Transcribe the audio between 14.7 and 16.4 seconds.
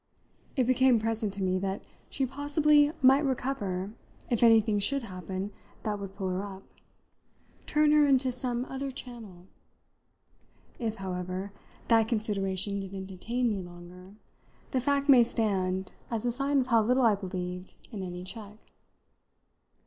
the fact may stand as a